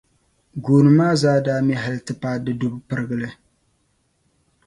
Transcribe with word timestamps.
gooni 0.67 0.91
maa 0.99 1.11
zaa 1.23 1.35
daa 1.47 1.59
me 1.67 1.73
hal 1.83 1.97
ti 2.05 2.13
paai 2.21 2.39
di 2.45 2.51
dubu 2.59 2.77
pirigili. 2.87 3.29